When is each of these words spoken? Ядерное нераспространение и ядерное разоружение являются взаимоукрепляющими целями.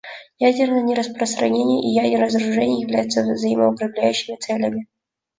Ядерное 0.43 0.81
нераспространение 0.83 1.83
и 1.83 1.93
ядерное 1.93 2.25
разоружение 2.25 2.81
являются 2.81 3.21
взаимоукрепляющими 3.21 4.35
целями. 4.37 4.87